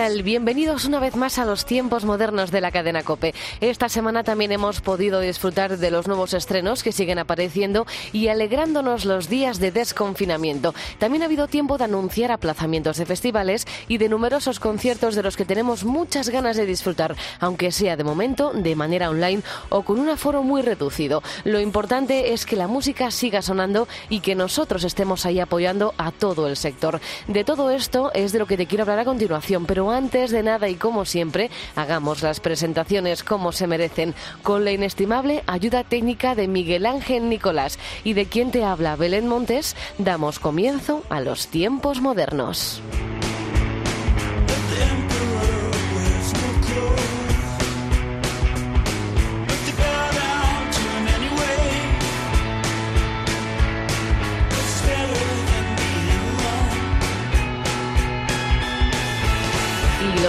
Tal? 0.00 0.22
Bienvenidos 0.22 0.86
una 0.86 0.98
vez 0.98 1.14
más 1.14 1.38
a 1.38 1.44
los 1.44 1.66
tiempos 1.66 2.06
modernos 2.06 2.50
de 2.50 2.62
la 2.62 2.70
cadena 2.70 3.02
Cope. 3.02 3.34
Esta 3.60 3.90
semana 3.90 4.24
también 4.24 4.50
hemos 4.50 4.80
podido 4.80 5.20
disfrutar 5.20 5.76
de 5.76 5.90
los 5.90 6.08
nuevos 6.08 6.32
estrenos 6.32 6.82
que 6.82 6.92
siguen 6.92 7.18
apareciendo 7.18 7.86
y 8.10 8.28
alegrándonos 8.28 9.04
los 9.04 9.28
días 9.28 9.58
de 9.60 9.72
desconfinamiento. 9.72 10.74
También 10.98 11.22
ha 11.22 11.26
habido 11.26 11.48
tiempo 11.48 11.76
de 11.76 11.84
anunciar 11.84 12.32
aplazamientos 12.32 12.96
de 12.96 13.04
festivales 13.04 13.66
y 13.88 13.98
de 13.98 14.08
numerosos 14.08 14.58
conciertos 14.58 15.14
de 15.14 15.22
los 15.22 15.36
que 15.36 15.44
tenemos 15.44 15.84
muchas 15.84 16.30
ganas 16.30 16.56
de 16.56 16.64
disfrutar, 16.64 17.14
aunque 17.38 17.70
sea 17.70 17.98
de 17.98 18.04
momento 18.04 18.52
de 18.54 18.76
manera 18.76 19.10
online 19.10 19.42
o 19.68 19.82
con 19.82 19.98
un 19.98 20.08
aforo 20.08 20.42
muy 20.42 20.62
reducido. 20.62 21.22
Lo 21.44 21.60
importante 21.60 22.32
es 22.32 22.46
que 22.46 22.56
la 22.56 22.68
música 22.68 23.10
siga 23.10 23.42
sonando 23.42 23.86
y 24.08 24.20
que 24.20 24.34
nosotros 24.34 24.84
estemos 24.84 25.26
ahí 25.26 25.40
apoyando 25.40 25.92
a 25.98 26.10
todo 26.10 26.48
el 26.48 26.56
sector. 26.56 27.02
De 27.28 27.44
todo 27.44 27.70
esto 27.70 28.10
es 28.14 28.32
de 28.32 28.38
lo 28.38 28.46
que 28.46 28.56
te 28.56 28.64
quiero 28.64 28.84
hablar 28.84 29.00
a 29.00 29.04
continuación 29.04 29.66
pero 29.66 29.89
antes 29.92 30.30
de 30.30 30.42
nada 30.42 30.68
y 30.68 30.74
como 30.74 31.04
siempre, 31.04 31.50
hagamos 31.76 32.22
las 32.22 32.40
presentaciones 32.40 33.22
como 33.22 33.52
se 33.52 33.66
merecen, 33.66 34.14
con 34.42 34.64
la 34.64 34.72
inestimable 34.72 35.42
ayuda 35.46 35.84
técnica 35.84 36.34
de 36.34 36.48
Miguel 36.48 36.86
Ángel 36.86 37.28
Nicolás 37.28 37.78
y 38.04 38.14
de 38.14 38.26
quien 38.26 38.50
te 38.50 38.64
habla 38.64 38.96
Belén 38.96 39.28
Montes, 39.28 39.76
damos 39.98 40.38
comienzo 40.38 41.02
a 41.08 41.20
los 41.20 41.48
tiempos 41.48 42.00
modernos. 42.00 42.82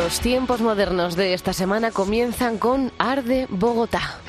Los 0.04 0.20
tiempos 0.20 0.62
modernos 0.62 1.16
de 1.16 1.36
esta 1.36 1.54
semana 1.54 1.92
comienzan 1.92 2.58
con 2.58 2.92
Arde 2.98 3.46
Bogotá. 3.50 4.20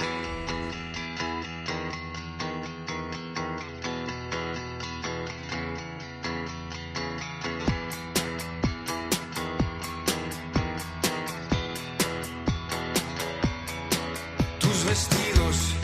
Tus 14.60 14.84
vestidos 14.84 15.74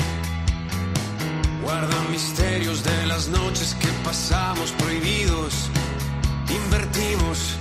guardan 1.62 2.10
misterios 2.10 2.84
de 2.84 3.06
las 3.06 3.28
noches 3.28 3.74
que 3.80 3.88
pasamos 4.04 4.70
prohibidos. 4.72 5.70
Invertimos 6.50 7.58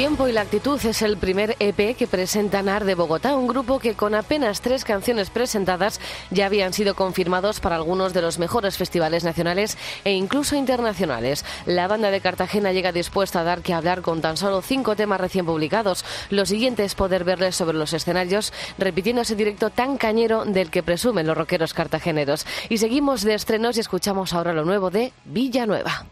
tiempo 0.00 0.28
y 0.28 0.32
la 0.32 0.40
actitud 0.40 0.80
es 0.82 1.02
el 1.02 1.18
primer 1.18 1.56
EP 1.58 1.94
que 1.94 2.06
presenta 2.06 2.62
NAR 2.62 2.86
de 2.86 2.94
Bogotá, 2.94 3.36
un 3.36 3.46
grupo 3.46 3.78
que 3.78 3.92
con 3.92 4.14
apenas 4.14 4.62
tres 4.62 4.82
canciones 4.82 5.28
presentadas 5.28 6.00
ya 6.30 6.46
habían 6.46 6.72
sido 6.72 6.94
confirmados 6.94 7.60
para 7.60 7.76
algunos 7.76 8.14
de 8.14 8.22
los 8.22 8.38
mejores 8.38 8.78
festivales 8.78 9.24
nacionales 9.24 9.76
e 10.04 10.12
incluso 10.12 10.56
internacionales. 10.56 11.44
La 11.66 11.86
banda 11.86 12.10
de 12.10 12.22
Cartagena 12.22 12.72
llega 12.72 12.92
dispuesta 12.92 13.40
a 13.40 13.44
dar 13.44 13.60
que 13.60 13.74
hablar 13.74 14.00
con 14.00 14.22
tan 14.22 14.38
solo 14.38 14.62
cinco 14.62 14.96
temas 14.96 15.20
recién 15.20 15.44
publicados. 15.44 16.02
Lo 16.30 16.46
siguiente 16.46 16.82
es 16.84 16.94
poder 16.94 17.24
verles 17.24 17.56
sobre 17.56 17.76
los 17.76 17.92
escenarios 17.92 18.54
repitiendo 18.78 19.20
ese 19.20 19.36
directo 19.36 19.68
tan 19.68 19.98
cañero 19.98 20.46
del 20.46 20.70
que 20.70 20.82
presumen 20.82 21.26
los 21.26 21.36
rockeros 21.36 21.74
cartageneros. 21.74 22.46
Y 22.70 22.78
seguimos 22.78 23.20
de 23.20 23.34
estrenos 23.34 23.76
y 23.76 23.80
escuchamos 23.80 24.32
ahora 24.32 24.54
lo 24.54 24.64
nuevo 24.64 24.88
de 24.88 25.12
Villanueva. 25.26 26.06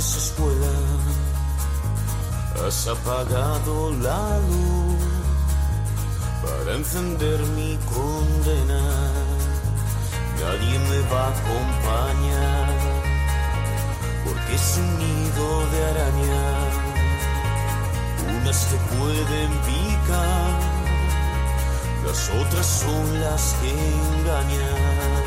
Tienes 0.00 0.16
escuela, 0.16 0.72
has 2.66 2.88
apagado 2.88 3.92
la 4.02 4.38
luz 4.38 5.02
para 6.42 6.74
encender 6.76 7.38
mi 7.56 7.78
condena. 7.94 8.82
Nadie 10.40 10.78
me 10.78 11.00
va 11.12 11.26
a 11.26 11.28
acompañar 11.28 12.66
porque 14.24 14.54
es 14.54 14.78
un 14.78 14.98
nido 14.98 15.66
de 15.70 15.84
araña. 15.90 16.46
Unas 18.40 18.66
te 18.70 18.76
pueden 18.96 19.50
picar, 19.68 20.50
las 22.06 22.30
otras 22.30 22.66
son 22.66 23.20
las 23.20 23.54
que 23.60 23.70
engañan. 23.70 25.19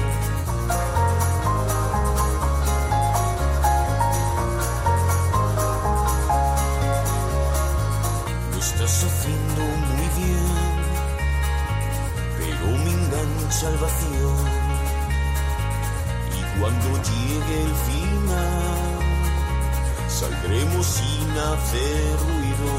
Sin 20.84 21.30
hacer 21.32 22.18
ruido. 22.28 22.74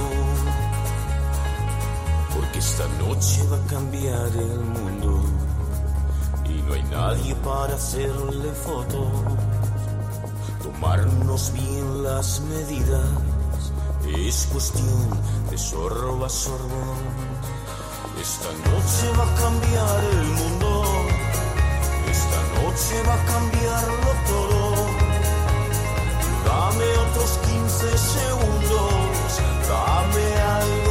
Porque 2.34 2.58
esta 2.58 2.86
noche 2.98 3.42
va 3.50 3.56
a 3.56 3.66
cambiar 3.66 4.28
el 4.36 4.60
mundo 4.60 5.22
y 6.46 6.62
no 6.62 6.74
hay 6.74 6.82
nadie 6.84 7.34
para 7.36 7.74
hacerle 7.74 8.52
fotos. 8.52 9.08
Tomarnos 10.62 11.52
bien 11.52 12.02
las 12.02 12.40
medidas 12.42 13.08
es 14.12 14.46
cuestión 14.52 15.10
de 15.50 15.58
sorbo 15.58 16.24
a 16.24 16.28
sorbo. 16.28 16.94
Esta 18.20 18.50
noche 18.52 19.18
va 19.18 19.24
a 19.24 19.34
cambiar 19.34 20.04
el 20.04 20.26
mundo. 20.38 20.84
Esta 22.10 22.40
noche 22.62 23.02
va 23.08 23.14
a 23.14 23.24
cambiarlo 23.24 24.10
todo. 24.26 24.44
Segundos. 27.81 29.41
Dame 29.69 30.26
algo 30.43 30.83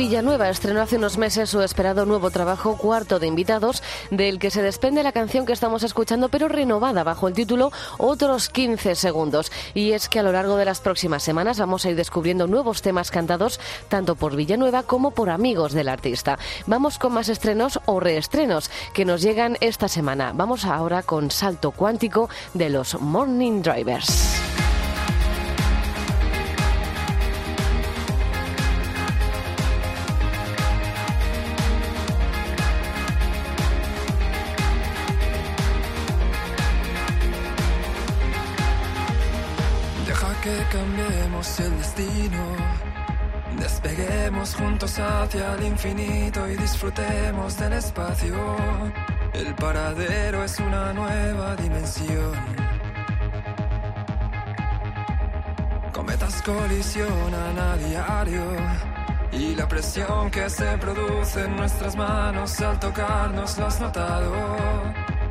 Villanueva 0.00 0.48
estrenó 0.48 0.80
hace 0.80 0.96
unos 0.96 1.18
meses 1.18 1.50
su 1.50 1.60
esperado 1.60 2.06
nuevo 2.06 2.30
trabajo 2.30 2.78
Cuarto 2.78 3.18
de 3.18 3.26
Invitados, 3.26 3.82
del 4.10 4.38
que 4.38 4.50
se 4.50 4.62
desprende 4.62 5.02
la 5.02 5.12
canción 5.12 5.44
que 5.44 5.52
estamos 5.52 5.82
escuchando, 5.82 6.30
pero 6.30 6.48
renovada 6.48 7.04
bajo 7.04 7.28
el 7.28 7.34
título 7.34 7.70
Otros 7.98 8.48
15 8.48 8.94
segundos. 8.94 9.52
Y 9.74 9.92
es 9.92 10.08
que 10.08 10.18
a 10.18 10.22
lo 10.22 10.32
largo 10.32 10.56
de 10.56 10.64
las 10.64 10.80
próximas 10.80 11.22
semanas 11.22 11.58
vamos 11.58 11.84
a 11.84 11.90
ir 11.90 11.96
descubriendo 11.96 12.46
nuevos 12.46 12.80
temas 12.80 13.10
cantados 13.10 13.60
tanto 13.90 14.14
por 14.14 14.36
Villanueva 14.36 14.84
como 14.84 15.10
por 15.10 15.28
amigos 15.28 15.74
del 15.74 15.90
artista. 15.90 16.38
Vamos 16.66 16.98
con 16.98 17.12
más 17.12 17.28
estrenos 17.28 17.78
o 17.84 18.00
reestrenos 18.00 18.70
que 18.94 19.04
nos 19.04 19.20
llegan 19.20 19.58
esta 19.60 19.86
semana. 19.88 20.32
Vamos 20.34 20.64
ahora 20.64 21.02
con 21.02 21.30
Salto 21.30 21.72
Cuántico 21.72 22.30
de 22.54 22.70
los 22.70 22.98
Morning 22.98 23.60
Drivers. 23.60 24.39
Hacia 45.30 45.64
infinito 45.64 46.48
y 46.50 46.56
disfrutemos 46.56 47.56
del 47.56 47.74
espacio. 47.74 48.34
El 49.32 49.54
paradero 49.54 50.42
es 50.42 50.58
una 50.58 50.92
nueva 50.92 51.54
dimensión. 51.54 52.32
Cometas 55.92 56.42
colisionan 56.42 57.58
a 57.58 57.76
diario 57.76 58.44
y 59.30 59.54
la 59.54 59.68
presión 59.68 60.30
que 60.32 60.50
se 60.50 60.78
produce 60.78 61.44
en 61.44 61.56
nuestras 61.56 61.94
manos 61.94 62.60
al 62.60 62.80
tocarnos 62.80 63.56
lo 63.58 63.66
has 63.66 63.80
notado. 63.80 64.32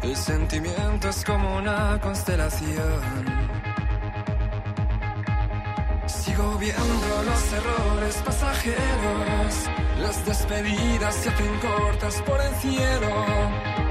El 0.01 0.15
sentimiento 0.15 1.09
es 1.09 1.25
como 1.25 1.57
una 1.57 1.99
constelación. 1.99 3.49
Sigo 6.05 6.57
viendo 6.57 7.23
los 7.25 7.53
errores 7.53 8.15
pasajeros, 8.25 9.69
las 9.99 10.25
despedidas 10.25 11.15
se 11.15 11.29
hacen 11.29 11.59
cortas 11.59 12.21
por 12.23 12.39
el 12.41 12.53
cielo. 12.55 13.09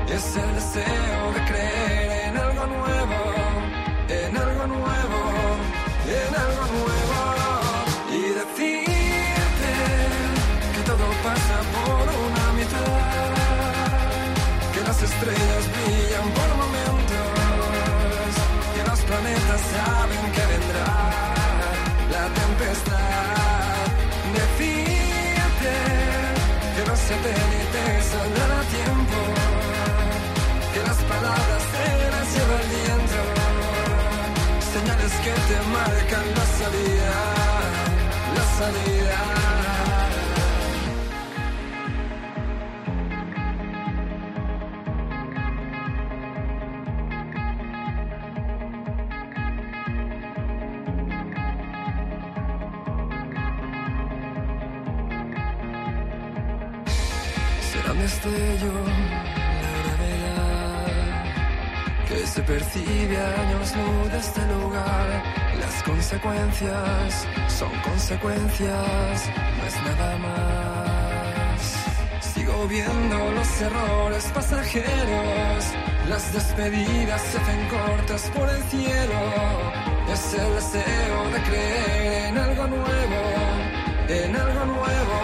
Es 0.08 0.36
el 0.36 0.54
deseo 0.54 1.32
de 1.34 1.44
creer 1.48 2.28
en 2.28 2.36
algo 2.36 2.66
nuevo, 2.66 3.18
en 4.08 4.36
algo 4.36 4.66
nuevo, 4.66 5.20
en 6.20 6.34
algo 6.44 6.64
nuevo. 6.76 7.20
Y 8.10 8.20
decirte 8.40 9.72
que 10.74 10.82
todo 10.90 11.06
pasa 11.22 11.56
por 11.76 12.04
una 12.26 12.46
mitad, 12.58 13.02
que 14.72 14.80
las 14.80 15.02
estrellas 15.02 15.64
brillan 15.74 16.28
por 16.38 16.48
momentos, 16.62 17.28
que 18.74 18.82
los 18.90 19.00
planetas 19.02 19.60
saben 19.74 20.32
que 20.32 20.47
marcan 35.78 36.26
la 36.38 36.46
salida, 36.58 37.12
la 38.36 38.44
salida. 38.58 39.38
destello, 58.08 58.72
la 59.62 59.70
gravedad 59.82 60.88
que 62.06 62.26
se 62.26 62.42
percibe 62.42 63.16
años 63.16 63.76
luz 63.76 64.12
de 64.12 64.18
este 64.18 64.40
lugar. 64.46 64.97
Consecuencias 65.88 67.26
son 67.48 67.72
consecuencias, 67.80 69.30
no 69.56 69.66
es 69.66 69.82
nada 69.82 70.18
más. 70.18 71.60
Sigo 72.20 72.68
viendo 72.68 73.30
los 73.32 73.60
errores 73.62 74.24
pasajeros, 74.34 75.64
las 76.10 76.32
despedidas 76.34 77.22
se 77.22 77.38
hacen 77.38 77.68
cortas 77.68 78.30
por 78.36 78.50
el 78.50 78.62
cielo. 78.64 79.20
Es 80.12 80.34
el 80.34 80.54
deseo 80.56 81.30
de 81.32 81.42
creer 81.48 82.26
en 82.26 82.38
algo 82.38 82.66
nuevo, 82.66 83.20
en 84.08 84.36
algo 84.36 84.64
nuevo, 84.66 85.18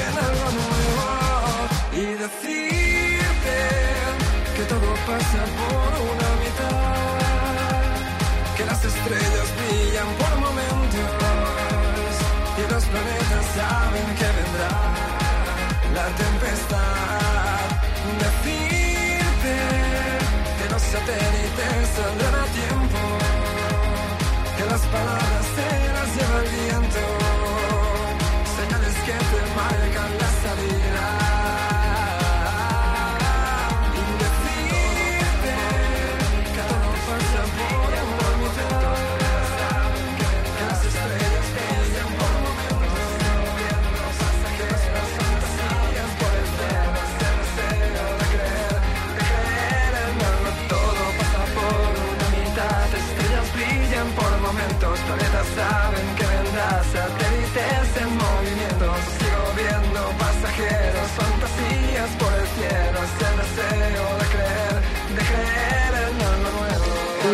en 0.00 0.14
algo 0.28 0.48
nuevo 0.60 1.22
y 1.94 2.04
decirte 2.24 3.56
que 4.54 4.62
todo 4.64 4.94
pasa 5.06 5.44
por 5.56 5.92
una 6.12 6.21
las 8.84 8.94
estrellas 8.94 9.48
brillan 9.58 10.08
por 10.18 10.40
momentos 10.40 11.06
y 12.58 12.72
los 12.72 12.84
planetas 12.84 13.46
saben 13.54 14.06
que 14.18 14.28
vendrá 14.38 14.74
la 15.94 16.06
tempestad. 16.22 17.62
Decirte 18.24 19.54
que 20.58 20.66
los 20.72 20.82
satélites 20.82 21.88
saldrán 21.96 22.34
a 22.34 22.46
tiempo, 22.60 23.00
que 24.56 24.64
las 24.64 24.80
palabras 24.80 25.44
se 25.54 25.68
las 25.96 26.08
lleva 26.16 26.38
el 26.42 26.48
viento, 26.58 27.02
señales 28.56 28.94
que 29.06 29.14
te 29.30 29.40
marcan 29.54 30.10
la 30.18 30.30
salida. 30.42 31.21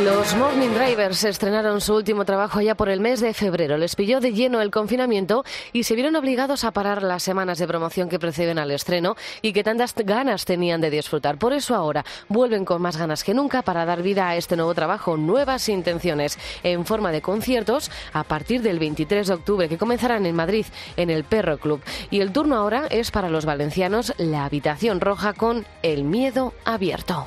Los 0.09 0.35
Morning 0.37 0.71
Drivers 0.71 1.23
estrenaron 1.25 1.83
su 1.83 1.95
último 1.95 2.25
trabajo 2.25 2.63
ya 2.63 2.75
por 2.75 2.89
el 2.89 2.99
mes 2.99 3.21
de 3.21 3.35
febrero. 3.35 3.77
Les 3.77 3.95
pilló 3.95 4.21
de 4.21 4.33
lleno 4.33 4.63
el 4.63 4.71
confinamiento 4.71 5.45
y 5.75 5.85
se 5.85 5.97
vieron 5.97 6.17
obligados 6.17 6.65
a 6.65 6.71
parar 6.71 7.03
las 7.03 7.23
semanas 7.23 7.59
de 7.59 7.67
promoción 7.67 8.09
que 8.09 8.19
preceden 8.19 8.59
al 8.59 8.71
estreno 8.71 9.17
y 9.43 9.53
que 9.53 9.63
tantas 9.63 9.95
ganas 9.95 10.47
tenían 10.47 10.81
de 10.81 10.89
disfrutar. 10.89 11.37
Por 11.37 11.53
eso 11.53 11.75
ahora 11.75 12.07
vuelven 12.27 12.65
con 12.65 12.81
más 12.81 12.97
ganas 12.97 13.23
que 13.23 13.35
nunca 13.35 13.61
para 13.61 13.85
dar 13.85 14.03
vida 14.03 14.31
a 14.31 14.37
este 14.37 14.57
nuevo 14.57 14.75
trabajo, 14.75 15.19
nuevas 15.19 15.69
intenciones, 15.69 16.39
en 16.63 16.87
forma 16.87 17.13
de 17.13 17.21
conciertos 17.21 17.91
a 18.15 18.25
partir 18.25 18.63
del 18.63 18.79
23 18.79 19.27
de 19.27 19.35
octubre, 19.35 19.69
que 19.69 19.77
comenzarán 19.77 20.25
en 20.25 20.35
Madrid, 20.35 20.65
en 20.97 21.11
el 21.11 21.25
Perro 21.25 21.59
Club. 21.59 21.83
Y 22.11 22.21
el 22.21 22.33
turno 22.33 22.57
ahora 22.57 22.87
es 22.89 23.11
para 23.11 23.29
los 23.29 23.45
valencianos 23.45 24.15
La 24.17 24.47
Habitación 24.47 25.03
Roja 25.03 25.35
con 25.35 25.67
El 25.83 26.05
Miedo 26.05 26.55
Abierto. 26.65 27.27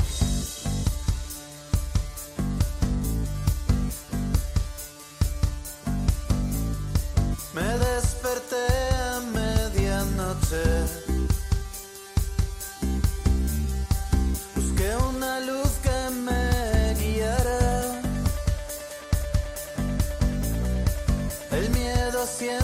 Se 22.38 22.58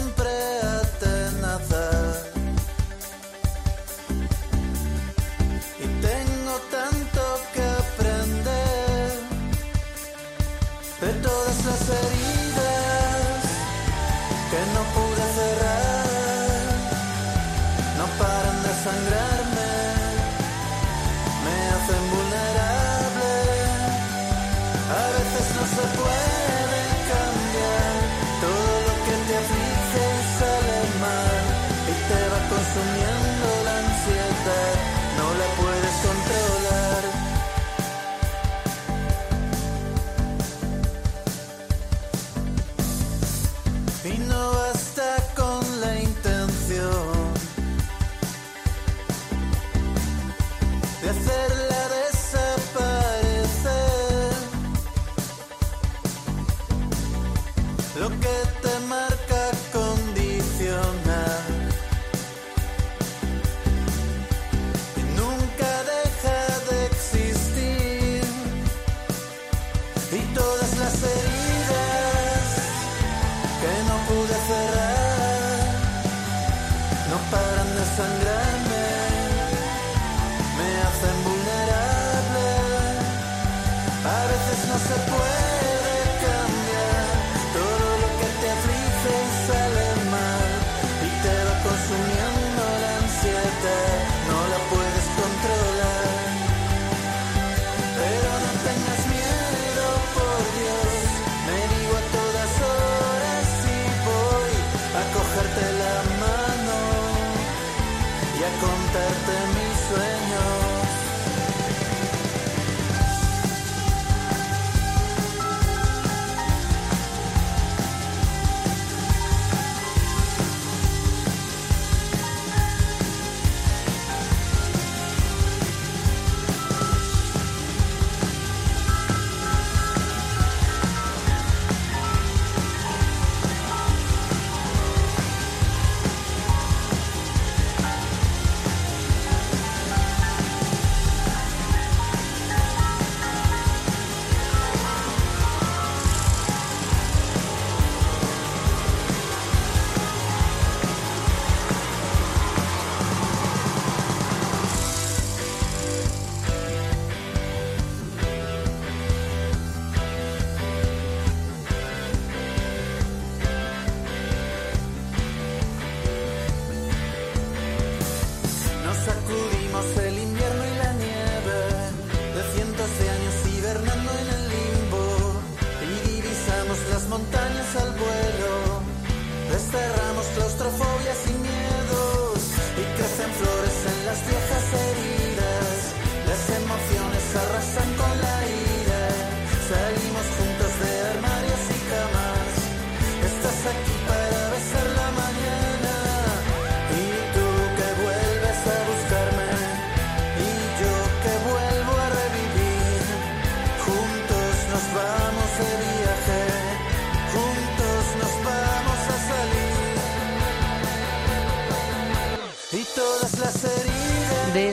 se 84.79 84.93
puede. 85.09 85.36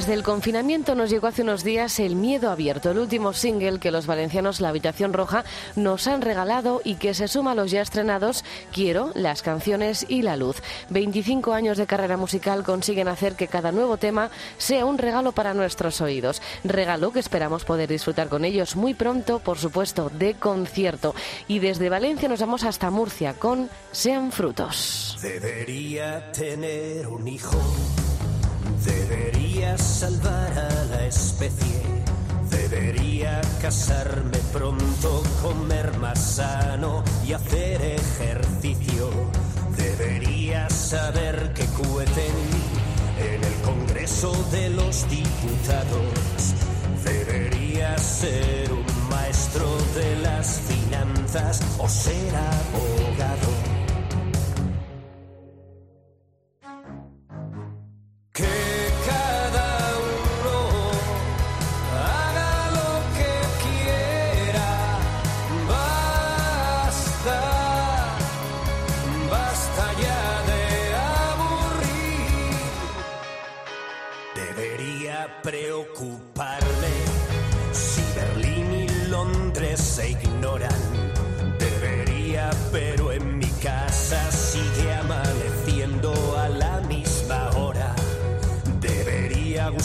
Desde 0.05 0.13
el 0.17 0.23
confinamiento 0.23 0.95
nos 0.95 1.09
llegó 1.09 1.29
hace 1.29 1.41
unos 1.41 1.65
días 1.65 1.99
El 1.99 2.15
Miedo 2.15 2.51
Abierto, 2.51 2.91
el 2.91 2.99
último 2.99 3.33
single 3.33 3.79
que 3.79 3.91
los 3.91 4.07
valencianos 4.07 4.61
La 4.61 4.69
Habitación 4.69 5.15
Roja 5.15 5.47
nos 5.77 6.07
han 6.09 6.21
regalado 6.21 6.83
y 6.85 6.97
que 6.97 7.15
se 7.15 7.27
suma 7.27 7.53
a 7.53 7.55
los 7.55 7.71
ya 7.71 7.81
estrenados 7.81 8.45
Quiero, 8.71 9.13
Las 9.15 9.41
Canciones 9.41 10.05
y 10.07 10.21
La 10.21 10.37
Luz. 10.37 10.57
25 10.91 11.55
años 11.55 11.79
de 11.79 11.87
carrera 11.87 12.19
musical 12.19 12.65
consiguen 12.65 13.09
hacer 13.09 13.35
que 13.35 13.49
cada 13.49 13.73
nuevo 13.73 13.97
tema 13.97 14.29
sea 14.59 14.85
un 14.85 14.99
regalo 14.99 15.33
para 15.33 15.55
nuestros 15.55 16.03
oídos. 16.03 16.43
Regalo 16.65 17.11
que 17.11 17.21
esperamos 17.21 17.65
poder 17.65 17.89
disfrutar 17.89 18.29
con 18.29 18.45
ellos 18.45 18.77
muy 18.77 18.93
pronto, 18.93 19.39
por 19.39 19.57
supuesto, 19.57 20.11
de 20.11 20.35
concierto. 20.35 21.15
Y 21.49 21.61
desde 21.61 21.89
Valencia 21.89 22.29
nos 22.29 22.41
vamos 22.41 22.65
hasta 22.65 22.91
Murcia 22.91 23.33
con 23.33 23.71
Sean 23.91 24.33
Frutos. 24.33 25.17
Debería 25.23 26.31
tener 26.33 27.07
un 27.07 27.27
hijo 27.27 27.59
Debería 28.83 29.79
salvar 29.79 30.53
a 30.59 30.85
la 30.87 31.07
especie. 31.07 31.83
Debería 32.51 33.41
casarme 33.61 34.39
pronto, 34.53 35.23
comer 35.43 35.97
más 35.99 36.19
sano 36.19 37.03
y 37.27 37.33
hacer 37.33 37.81
ejercicio. 37.83 39.11
Debería 39.77 40.69
saber 40.71 41.53
que 41.55 41.65
cueten 41.67 42.35
en 43.19 43.45
el 43.45 43.55
Congreso 43.63 44.33
de 44.51 44.71
los 44.71 45.09
Diputados. 45.09 46.55
Debería 47.05 47.97
ser 47.99 48.73
un 48.73 49.09
maestro 49.09 49.67
de 49.95 50.17
las 50.23 50.61
finanzas 50.61 51.61
o 51.79 51.89
ser 51.89 52.35
abogado. 52.35 53.74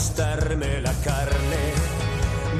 gustarme 0.00 0.80
la 0.80 0.94
carne, 1.04 1.62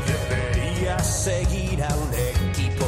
debería 0.07 0.99
seguir 0.99 1.83
a 1.83 1.89
un 1.97 2.13
equipo, 2.13 2.87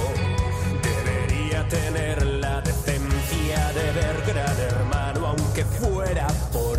debería 0.83 1.67
tener 1.69 2.23
la 2.27 2.61
decencia 2.61 3.73
de 3.73 3.93
ver 3.93 4.23
gran 4.27 4.59
hermano 4.61 5.29
aunque 5.29 5.65
fuera 5.65 6.27
por 6.53 6.72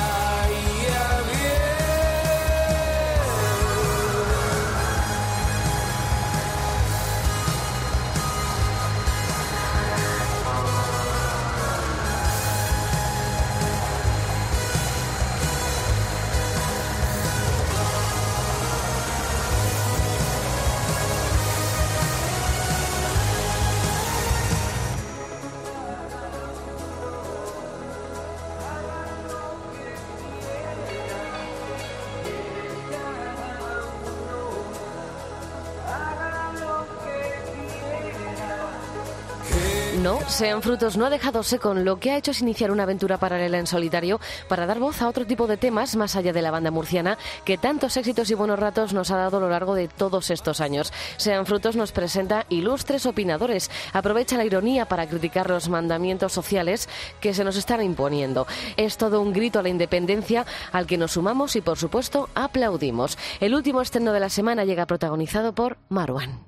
Sean 40.31 40.63
Frutos 40.63 40.97
no 40.97 41.05
ha 41.05 41.11
dejado 41.11 41.43
seco. 41.43 41.75
Lo 41.75 41.99
que 41.99 42.13
ha 42.13 42.17
hecho 42.17 42.31
es 42.31 42.41
iniciar 42.41 42.71
una 42.71 42.85
aventura 42.85 43.19
paralela 43.19 43.59
en 43.59 43.67
solitario 43.67 44.21
para 44.49 44.65
dar 44.65 44.79
voz 44.79 45.03
a 45.03 45.09
otro 45.09 45.27
tipo 45.27 45.47
de 45.49 45.57
temas 45.57 45.97
más 45.97 46.15
allá 46.15 46.33
de 46.33 46.41
la 46.41 46.53
banda 46.53 46.71
murciana 46.71 47.19
que 47.45 47.59
tantos 47.59 47.97
éxitos 47.97 48.31
y 48.31 48.35
buenos 48.35 48.59
ratos 48.59 48.95
nos 48.95 49.11
ha 49.11 49.17
dado 49.17 49.37
a 49.39 49.41
lo 49.41 49.51
largo 49.51 49.75
de 49.75 49.89
todos 49.89 50.31
estos 50.31 50.61
años. 50.61 50.93
Sean 51.17 51.47
Frutos 51.47 51.75
nos 51.75 51.93
presenta 51.93 52.47
ilustres 52.49 53.07
opinadores. 53.07 53.71
Aprovecha 53.93 54.37
la 54.37 54.45
ironía 54.45 54.87
para 54.87 55.09
criticar 55.09 55.51
los 55.51 55.69
mandamientos 55.69 56.33
sociales 56.33 56.89
que 57.21 57.35
se 57.35 57.45
nos 57.45 57.57
están 57.57 57.83
imponiendo. 57.83 58.47
Es 58.77 58.97
todo 58.97 59.21
un 59.21 59.33
grito 59.33 59.59
a 59.59 59.63
la 59.63 59.69
independencia 59.69 60.47
al 60.73 60.87
que 60.87 60.97
nos 60.97 61.13
sumamos 61.13 61.57
y, 61.57 61.61
por 61.61 61.77
supuesto, 61.77 62.31
aplaudimos. 62.35 63.19
El 63.41 63.55
último 63.55 63.83
estreno 63.83 64.13
de 64.13 64.21
la 64.21 64.31
semana 64.31 64.65
llega 64.65 64.87
protagonizado 64.87 65.55
por 65.55 65.77
Marwan. 65.89 66.41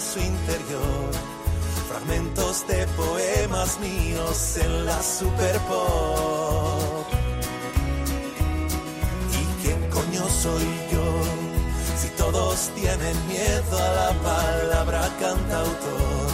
Su 0.00 0.18
interior. 0.18 1.10
Fragmentos 1.88 2.66
de 2.66 2.86
poemas 2.88 3.78
míos 3.80 4.56
en 4.56 4.86
la 4.86 5.02
super 5.02 5.58
pop. 5.68 7.06
¿Y 9.38 9.62
quién 9.62 9.90
coño 9.90 10.28
soy 10.28 10.66
yo? 10.92 11.06
Si 12.00 12.08
todos 12.16 12.70
tienen 12.74 13.16
miedo 13.28 13.78
a 13.78 13.90
la 14.00 14.12
palabra 14.22 15.02
cantautor. 15.20 16.30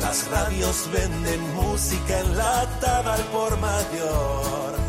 Las 0.00 0.28
radios 0.28 0.88
venden 0.92 1.54
música 1.54 2.20
enlatada 2.20 3.14
al 3.14 3.24
por 3.24 3.58
mayor 3.58 4.80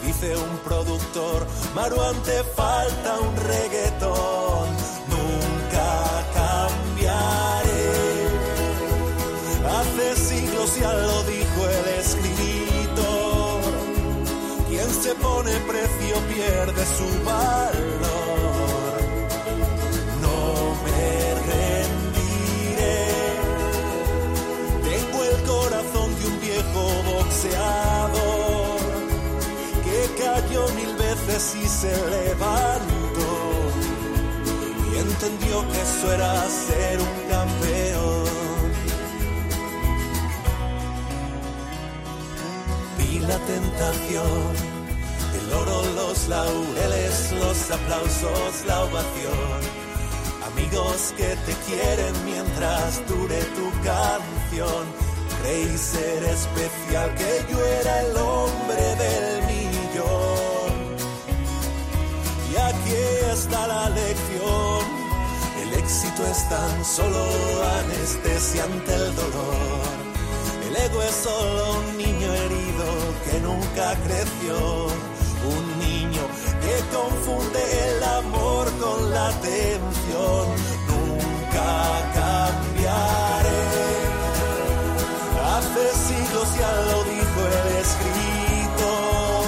dice 0.00 0.36
un 0.36 0.58
productor, 0.58 1.46
Maruán 1.74 2.16
te 2.22 2.42
falta 2.44 3.18
un 3.20 3.36
reggaetón, 3.36 4.45
Ya 10.74 10.92
lo 10.92 11.22
dijo 11.22 11.60
el 11.70 11.86
escritor, 12.00 13.60
quien 14.68 14.90
se 14.90 15.14
pone 15.14 15.52
precio 15.60 16.16
pierde 16.28 16.84
su 16.84 17.08
valor. 17.24 19.00
No 20.20 20.76
me 20.84 21.34
rendiré, 21.48 23.04
tengo 24.84 25.20
boxeador 27.14 28.80
que 29.84 29.98
cayó 30.22 30.62
mil 30.74 30.92
veces 30.96 31.42
y 31.62 31.66
se 31.66 31.94
levantó. 32.10 33.32
Y 34.92 34.98
entendió 34.98 35.54
que 35.70 35.80
eso 35.80 36.12
era 36.12 36.32
ser 36.50 37.00
un 37.00 37.25
tentación, 43.46 44.52
el 45.38 45.52
oro, 45.52 45.82
los 45.94 46.28
laureles, 46.28 47.32
los 47.32 47.70
aplausos, 47.70 48.64
la 48.66 48.82
ovación 48.84 49.86
amigos 50.56 51.12
que 51.16 51.36
te 51.46 51.52
quieren 51.66 52.14
mientras 52.24 53.06
dure 53.06 53.40
tu 53.56 53.70
canción. 53.82 54.84
Creí 55.42 55.76
ser 55.76 56.24
especial, 56.24 57.14
que 57.14 57.46
yo 57.50 57.58
era 57.80 58.00
el 58.02 58.16
hombre 58.16 58.84
del 59.04 59.42
millón. 59.46 60.72
Y 62.52 62.56
aquí 62.56 62.94
está 63.32 63.66
la 63.66 63.90
lección. 63.90 64.84
El 65.62 65.74
éxito 65.74 66.26
es 66.26 66.48
tan 66.48 66.84
solo 66.84 67.24
anestesia 67.80 68.64
ante 68.64 68.94
el 68.94 69.14
dolor. 69.14 69.96
El 70.68 70.76
ego 70.76 71.02
es 71.02 71.14
solo 71.14 71.80
un 71.80 71.96
nunca 73.40 73.94
creció. 74.06 74.86
Un 75.56 75.78
niño 75.78 76.22
que 76.62 76.74
confunde 76.96 77.60
el 77.88 78.02
amor 78.02 78.64
con 78.80 79.10
la 79.10 79.28
atención. 79.28 80.44
Nunca 80.92 81.70
cambiaré. 82.20 83.62
Hace 85.54 85.84
siglos 86.08 86.48
ya 86.58 86.72
lo 86.90 86.98
dijo 87.04 87.40
el 87.60 87.68
escritor. 87.84 89.44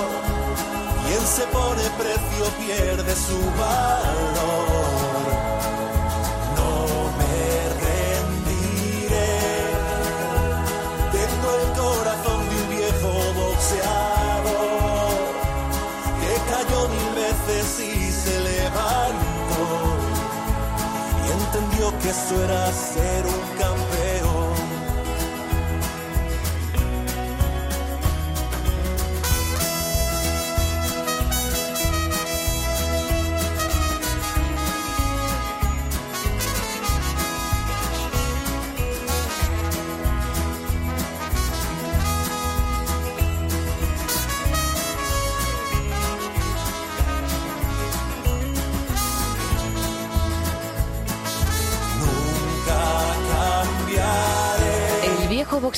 Quien 1.07 1.25
se 1.27 1.45
pone 1.47 1.85
precio 1.99 2.45
pierde 2.59 3.15
su 3.15 3.41
valor. 3.59 5.08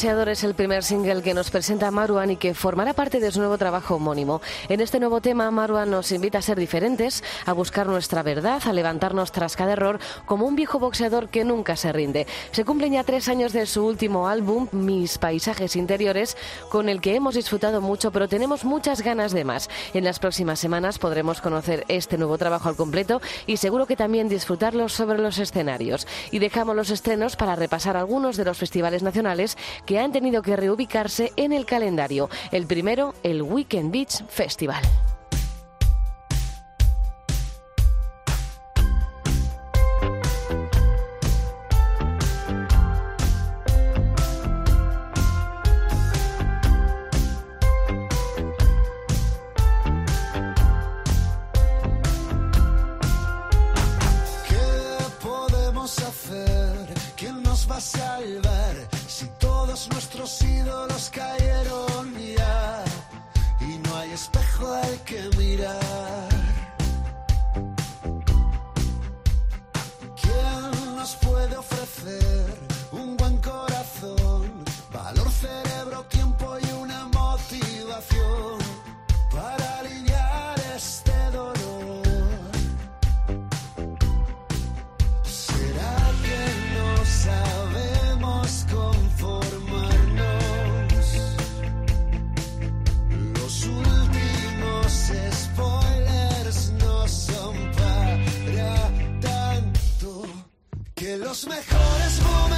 Boxeador 0.01 0.31
es 0.31 0.45
el 0.45 0.55
primer 0.55 0.83
single 0.83 1.21
que 1.21 1.35
nos 1.35 1.51
presenta 1.51 1.91
Maruan 1.91 2.31
y 2.31 2.37
que 2.37 2.55
formará 2.55 2.95
parte 2.95 3.21
de 3.21 3.31
su 3.31 3.39
nuevo 3.39 3.59
trabajo 3.59 3.97
homónimo. 3.97 4.41
En 4.71 4.81
este 4.81 4.99
nuevo 4.99 5.21
tema, 5.21 5.51
Maruan 5.51 5.91
nos 5.91 6.11
invita 6.11 6.39
a 6.39 6.43
ser 6.43 6.59
diferentes, 6.59 7.23
a 7.45 7.53
buscar 7.53 7.87
nuestra 7.87 8.23
verdad, 8.23 8.63
a 8.65 8.73
levantarnos 8.73 9.31
tras 9.31 9.57
cada 9.57 9.75
error, 9.75 9.99
como 10.25 10.47
un 10.47 10.57
viejo 10.57 10.79
boxeador 10.79 11.29
que 11.29 11.45
nunca 11.45 11.77
se 11.77 11.93
rinde. 11.93 12.27
Se 12.51 12.65
cumplen 12.65 12.95
ya 12.95 13.05
tres 13.05 13.29
años 13.29 13.53
de 13.53 13.67
su 13.67 13.85
último 13.85 14.27
álbum, 14.27 14.69
Mis 14.73 15.19
Paisajes 15.19 15.77
Interiores, 15.77 16.39
con 16.71 16.89
el 16.89 17.03
que 17.03 17.15
hemos 17.15 17.35
disfrutado 17.35 17.83
mucho, 17.83 18.11
pero 18.11 18.27
tenemos 18.27 18.65
muchas 18.65 19.03
ganas 19.03 19.33
de 19.33 19.45
más. 19.45 19.69
En 19.93 20.05
las 20.05 20.19
próximas 20.19 20.59
semanas 20.59 20.99
podremos 20.99 21.43
conocer 21.43 21.85
este 21.89 22.17
nuevo 22.17 22.39
trabajo 22.39 22.71
al 22.71 22.77
completo 22.77 23.21
y 23.47 23.59
seguro 23.59 23.85
que 23.85 23.97
también 23.97 24.31
disfrutarlo 24.31 24.89
sobre 24.89 25.19
los 25.19 25.37
escenarios. 25.37 26.07
Y 26.31 26.39
dejamos 26.39 26.75
los 26.75 26.89
estrenos 26.89 27.37
para 27.37 27.55
repasar 27.55 27.99
algunos 27.99 28.39
de 28.39 28.47
los 28.47 28.57
festivales 28.57 29.03
nacionales 29.03 29.59
que 29.91 29.99
han 29.99 30.13
tenido 30.13 30.41
que 30.41 30.55
reubicarse 30.55 31.33
en 31.35 31.53
el 31.53 31.67
calendario. 31.67 32.31
El 32.53 32.69
primero, 32.69 33.13
el 33.25 33.43
Weekend 33.43 33.91
Beach 33.91 34.25
Festival. 34.29 34.85
Los 101.31 101.47
mejores 101.47 102.21
momentos 102.23 102.50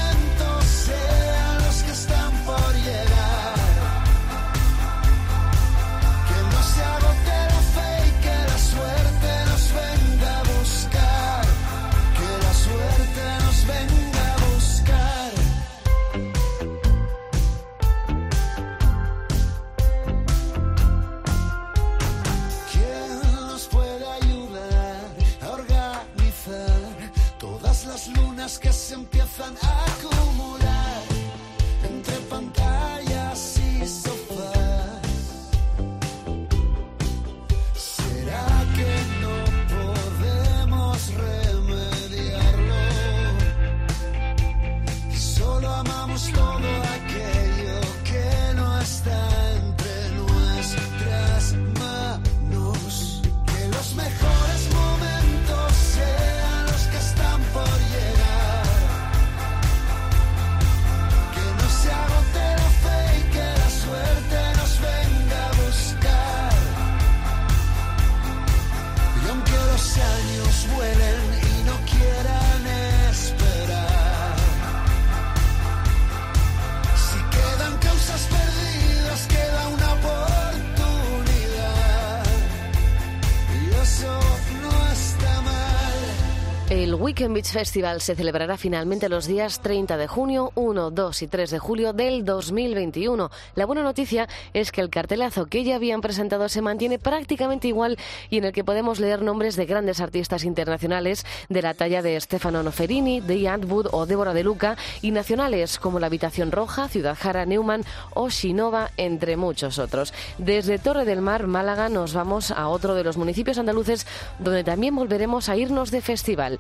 Weekend 87.23 87.35
Beach 87.35 87.53
Festival 87.53 88.01
se 88.01 88.17
celebrará 88.17 88.57
finalmente 88.57 89.09
los 89.09 89.29
días 89.29 89.61
30 89.61 89.97
de 89.97 90.09
junio, 90.09 90.51
1, 90.57 90.91
2 90.91 91.23
y 91.23 91.29
3 91.29 91.51
de 91.53 91.59
julio 91.61 91.93
del 91.93 92.25
2021. 92.25 93.31
La 93.55 93.65
buena 93.65 93.85
noticia 93.85 94.29
es 94.55 94.73
que 94.73 94.81
el 94.81 94.91
cartelazo 94.91 95.47
que 95.47 95.63
ya 95.63 95.77
habían 95.77 96.01
presentado 96.01 96.49
se 96.49 96.63
mantiene 96.63 96.99
prácticamente 96.99 97.69
igual 97.69 97.97
y 98.29 98.39
en 98.39 98.45
el 98.47 98.53
que 98.53 98.65
podemos 98.65 98.99
leer 98.99 99.23
nombres 99.23 99.55
de 99.55 99.67
grandes 99.67 100.01
artistas 100.01 100.43
internacionales 100.43 101.25
de 101.49 101.63
la 101.63 101.75
talla 101.75 102.03
de 102.03 102.21
Stefano 102.21 102.65
Noferini, 102.65 103.21
de 103.21 103.49
Antwood 103.49 103.91
o 103.93 104.05
Débora 104.05 104.35
de 104.35 104.43
Luca 104.43 104.77
y 105.01 105.13
nacionales 105.13 105.79
como 105.79 106.01
La 106.01 106.09
Habitación 106.09 106.51
Roja, 106.51 106.89
Ciudad 106.89 107.17
Jara, 107.17 107.47
Neumann 107.47 107.85
o 108.15 108.31
Shinova, 108.31 108.91
entre 108.97 109.37
muchos 109.37 109.79
otros. 109.79 110.13
Desde 110.39 110.81
Torre 110.81 111.05
del 111.05 111.21
Mar, 111.21 111.47
Málaga, 111.47 111.89
nos 111.89 112.15
vamos 112.15 112.51
a 112.51 112.67
otro 112.67 112.97
de 112.97 113.05
los 113.05 113.17
municipios 113.17 113.59
andaluces 113.59 114.09
donde 114.41 114.65
también 114.65 114.97
volveremos 114.97 115.49
a 115.49 115.57
irnos 115.57 115.93
de 115.93 116.01
festival. 116.01 116.59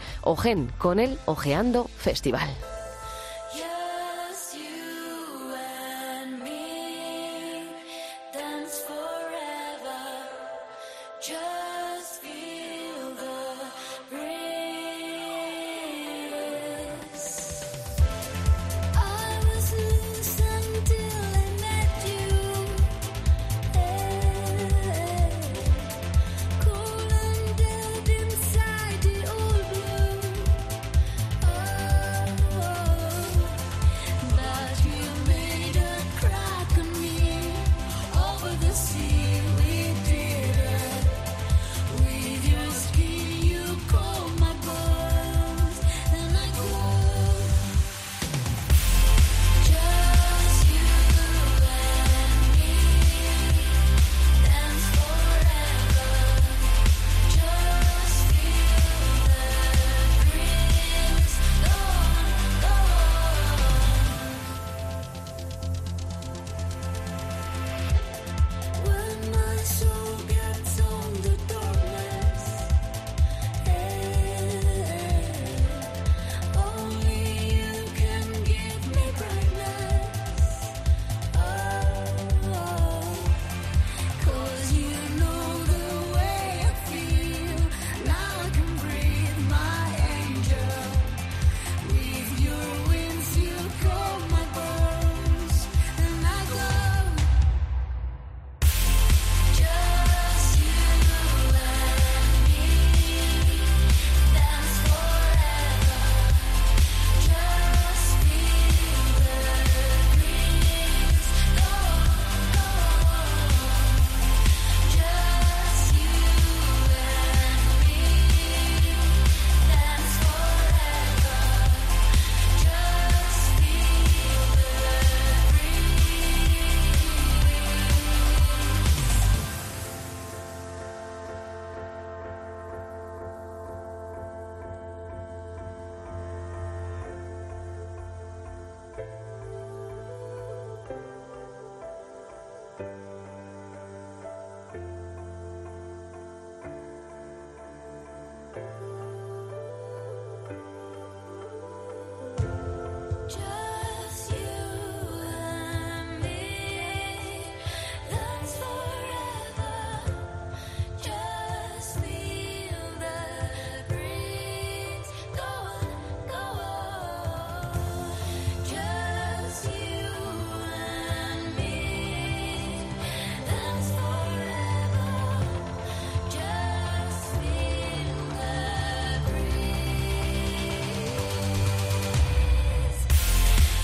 Con 0.78 0.98
el 1.00 1.18
Ojeando 1.24 1.84
Festival. 1.96 2.71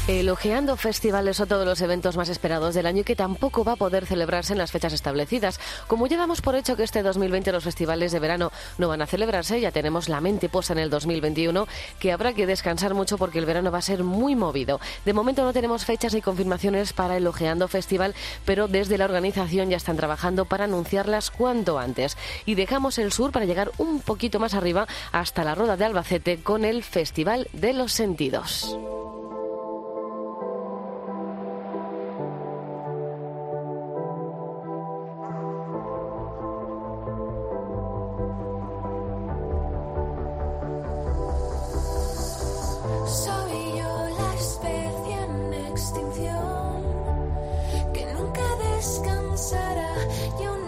El 0.09 0.31
Ojeando 0.31 0.75
Festival 0.79 1.29
es 1.29 1.38
otro 1.38 1.59
de 1.59 1.66
los 1.66 1.83
eventos 1.83 2.16
más 2.16 2.31
esperados 2.31 2.75
del 2.75 2.87
año 2.87 3.05
que 3.05 3.14
tampoco 3.14 3.62
va 3.62 3.73
a 3.73 3.77
poder 3.77 4.07
celebrarse 4.07 4.55
en 4.55 4.59
las 4.59 4.73
fechas 4.73 4.94
establecidas. 4.94 5.61
Como 5.87 6.07
ya 6.07 6.16
damos 6.16 6.40
por 6.40 6.55
hecho 6.55 6.77
que 6.77 6.83
este 6.83 7.03
2020 7.03 7.53
los 7.53 7.64
festivales 7.64 8.11
de 8.11 8.18
verano 8.18 8.51
no 8.79 8.88
van 8.88 9.03
a 9.03 9.07
celebrarse, 9.07 9.61
ya 9.61 9.71
tenemos 9.71 10.09
la 10.09 10.23
mente 10.23 10.49
puesta 10.49 10.73
en 10.73 10.79
el 10.79 10.88
2021, 10.88 11.68
que 11.99 12.11
habrá 12.11 12.33
que 12.33 12.47
descansar 12.47 12.94
mucho 12.94 13.18
porque 13.18 13.38
el 13.38 13.44
verano 13.44 13.71
va 13.71 13.79
a 13.79 13.83
ser 13.83 14.03
muy 14.03 14.35
movido. 14.35 14.81
De 15.05 15.12
momento 15.12 15.44
no 15.44 15.53
tenemos 15.53 15.85
fechas 15.85 16.14
ni 16.14 16.23
confirmaciones 16.23 16.94
para 16.94 17.18
el 17.18 17.27
Ojeando 17.27 17.68
Festival, 17.68 18.14
pero 18.47 18.66
desde 18.66 18.97
la 18.97 19.05
organización 19.05 19.68
ya 19.68 19.77
están 19.77 19.99
trabajando 19.99 20.47
para 20.47 20.64
anunciarlas 20.64 21.31
cuanto 21.31 21.79
antes. 21.79 22.16
Y 22.47 22.55
dejamos 22.55 22.97
el 22.97 23.12
sur 23.12 23.31
para 23.31 23.44
llegar 23.44 23.73
un 23.77 24.01
poquito 24.01 24.40
más 24.40 24.55
arriba 24.55 24.88
hasta 25.12 25.44
la 25.44 25.55
Roda 25.55 25.77
de 25.77 25.85
Albacete 25.85 26.42
con 26.42 26.64
el 26.64 26.83
Festival 26.83 27.47
de 27.53 27.75
los 27.75 27.92
Sentidos. 27.92 28.75
será? 49.49 49.97
You 50.39 50.59
know 50.59 50.67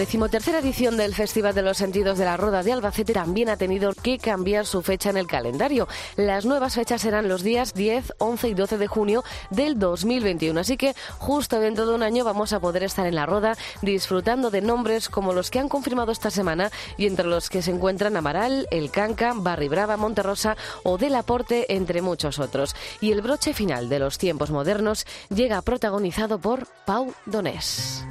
decimotercera 0.00 0.60
edición 0.60 0.96
del 0.96 1.14
Festival 1.14 1.54
de 1.54 1.60
los 1.60 1.76
Sentidos 1.76 2.16
de 2.16 2.24
la 2.24 2.38
Roda 2.38 2.62
de 2.62 2.72
Albacete 2.72 3.12
también 3.12 3.50
ha 3.50 3.58
tenido 3.58 3.92
que 3.92 4.16
cambiar 4.16 4.64
su 4.64 4.80
fecha 4.80 5.10
en 5.10 5.18
el 5.18 5.26
calendario. 5.26 5.88
Las 6.16 6.46
nuevas 6.46 6.76
fechas 6.76 7.02
serán 7.02 7.28
los 7.28 7.42
días 7.42 7.74
10, 7.74 8.14
11 8.16 8.48
y 8.48 8.54
12 8.54 8.78
de 8.78 8.86
junio 8.86 9.24
del 9.50 9.78
2021. 9.78 10.58
Así 10.58 10.78
que 10.78 10.94
justo 11.18 11.60
dentro 11.60 11.84
de 11.84 11.94
un 11.94 12.02
año 12.02 12.24
vamos 12.24 12.54
a 12.54 12.60
poder 12.60 12.82
estar 12.82 13.06
en 13.06 13.14
la 13.14 13.26
Roda 13.26 13.58
disfrutando 13.82 14.50
de 14.50 14.62
nombres 14.62 15.10
como 15.10 15.34
los 15.34 15.50
que 15.50 15.58
han 15.58 15.68
confirmado 15.68 16.12
esta 16.12 16.30
semana 16.30 16.70
y 16.96 17.04
entre 17.04 17.26
los 17.26 17.50
que 17.50 17.60
se 17.60 17.70
encuentran 17.70 18.16
Amaral, 18.16 18.68
El 18.70 18.90
Canca, 18.90 19.34
Barri 19.36 19.68
Brava, 19.68 19.98
Monterrosa 19.98 20.56
o 20.82 20.96
Del 20.96 21.14
Aporte, 21.14 21.74
entre 21.74 22.00
muchos 22.00 22.38
otros. 22.38 22.74
Y 23.02 23.12
el 23.12 23.20
broche 23.20 23.52
final 23.52 23.90
de 23.90 23.98
los 23.98 24.16
tiempos 24.16 24.50
modernos 24.50 25.04
llega 25.28 25.60
protagonizado 25.60 26.38
por 26.38 26.66
Pau 26.86 27.12
Donés. 27.26 28.02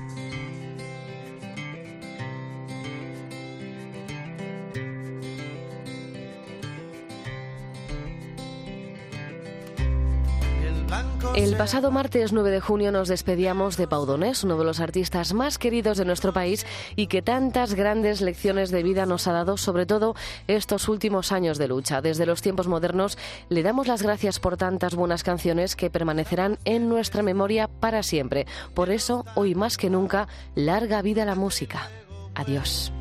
El 11.35 11.55
pasado 11.55 11.91
martes 11.91 12.33
9 12.33 12.49
de 12.51 12.59
junio 12.59 12.91
nos 12.91 13.07
despedíamos 13.07 13.77
de 13.77 13.87
Pau 13.87 14.05
Donés, 14.05 14.43
uno 14.43 14.57
de 14.57 14.63
los 14.63 14.79
artistas 14.79 15.33
más 15.33 15.57
queridos 15.57 15.97
de 15.97 16.05
nuestro 16.05 16.33
país 16.33 16.65
y 16.95 17.07
que 17.07 17.21
tantas 17.21 17.75
grandes 17.75 18.21
lecciones 18.21 18.71
de 18.71 18.83
vida 18.83 19.05
nos 19.05 19.27
ha 19.27 19.33
dado, 19.33 19.57
sobre 19.57 19.85
todo 19.85 20.15
estos 20.47 20.89
últimos 20.89 21.31
años 21.31 21.57
de 21.57 21.67
lucha. 21.67 22.01
Desde 22.01 22.25
los 22.25 22.41
tiempos 22.41 22.67
modernos 22.67 23.17
le 23.49 23.63
damos 23.63 23.87
las 23.87 24.01
gracias 24.01 24.39
por 24.39 24.57
tantas 24.57 24.95
buenas 24.95 25.23
canciones 25.23 25.75
que 25.75 25.89
permanecerán 25.89 26.57
en 26.65 26.89
nuestra 26.89 27.23
memoria 27.23 27.67
para 27.67 28.03
siempre. 28.03 28.47
Por 28.73 28.89
eso, 28.89 29.25
hoy 29.35 29.55
más 29.55 29.77
que 29.77 29.89
nunca, 29.89 30.27
larga 30.55 31.01
vida 31.01 31.25
la 31.25 31.35
música. 31.35 31.89
Adiós. 32.35 32.91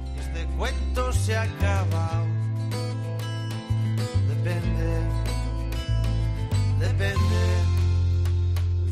Este 6.80 7.57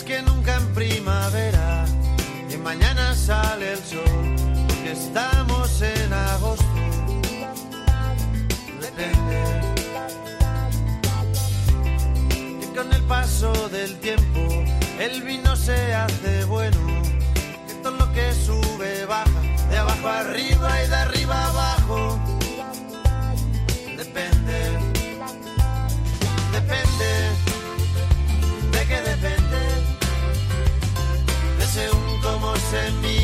Que 0.00 0.22
nunca 0.22 0.56
en 0.56 0.66
primavera. 0.72 1.84
Y 2.48 2.56
mañana 2.56 3.14
sale 3.14 3.72
el 3.72 3.78
sol, 3.78 4.36
porque 4.66 4.92
estamos 4.92 5.82
en 5.82 6.12
agosto. 6.12 6.64
Depende. 8.80 9.36
Y 12.62 12.74
con 12.74 12.90
el 12.90 13.02
paso 13.02 13.52
del 13.68 13.98
tiempo, 14.00 14.40
el 14.98 15.22
vino 15.22 15.54
se 15.56 15.94
hace 15.94 16.44
bueno. 16.46 16.78
Que 17.66 17.74
todo 17.82 17.92
lo 17.98 18.10
que 18.14 18.32
sube 18.32 19.04
baja, 19.04 19.42
de 19.68 19.76
abajo 19.76 20.08
arriba 20.08 20.82
y 20.84 20.88
de 20.88 21.01
cómo 32.72 32.80
se 32.80 33.21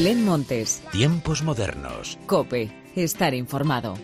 Belén 0.00 0.24
Montes. 0.24 0.82
Tiempos 0.92 1.42
modernos. 1.42 2.18
Cope. 2.26 2.70
Estar 2.96 3.34
informado. 3.34 3.98